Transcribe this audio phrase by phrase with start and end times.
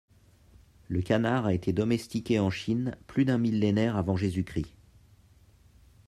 [0.87, 4.73] Le canard a été domestiqué en Chine plus d'un millénaire avant Jésus-Christ.